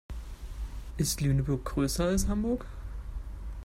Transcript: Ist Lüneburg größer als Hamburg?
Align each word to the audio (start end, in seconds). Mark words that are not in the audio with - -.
Ist 0.97 1.21
Lüneburg 1.21 1.63
größer 1.63 2.05
als 2.05 2.27
Hamburg? 2.27 2.65